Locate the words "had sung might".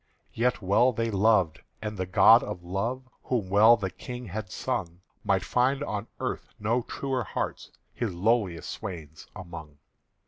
4.25-5.43